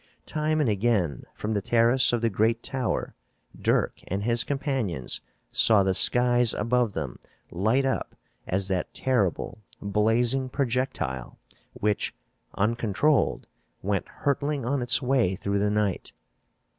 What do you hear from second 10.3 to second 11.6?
projectile